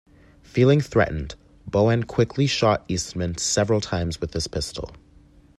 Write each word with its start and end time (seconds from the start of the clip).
Feeling 0.41 0.81
threatened, 0.81 1.35
Bohan 1.69 2.07
quickly 2.07 2.47
shot 2.47 2.83
Eastman 2.87 3.37
several 3.37 3.81
times 3.81 4.19
with 4.19 4.33
his 4.33 4.47
pistol. 4.47 4.95